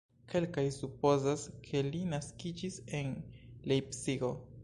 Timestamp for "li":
1.89-2.01